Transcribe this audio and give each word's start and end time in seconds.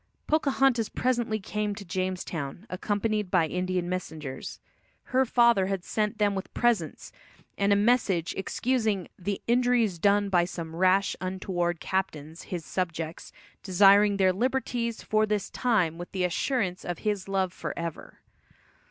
Pocahontas 0.25 0.89
presently 0.89 1.39
came 1.39 1.75
to 1.75 1.85
Jamestown, 1.85 2.65
accompanied 2.71 3.29
by 3.29 3.45
Indian 3.47 3.87
messengers. 3.87 4.59
Her 5.03 5.27
father 5.27 5.67
had 5.67 5.83
sent 5.83 6.17
them 6.17 6.33
with 6.33 6.51
presents, 6.55 7.11
and 7.55 7.71
a 7.71 7.75
message 7.75 8.33
excusing 8.35 9.09
"the 9.19 9.43
injuries 9.45 9.99
done 9.99 10.27
by 10.29 10.45
some 10.45 10.75
rash, 10.75 11.15
untoward 11.21 11.79
captains, 11.79 12.41
his 12.45 12.65
subjects, 12.65 13.31
desiring 13.61 14.17
their 14.17 14.33
liberties 14.33 15.03
for 15.03 15.27
this 15.27 15.51
time 15.51 15.99
with 15.99 16.11
the 16.13 16.23
assurance 16.23 16.83
of 16.83 16.97
his 17.05 17.27
love 17.27 17.53
forever." 17.53 18.21